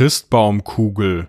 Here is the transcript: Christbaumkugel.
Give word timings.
Christbaumkugel. 0.00 1.26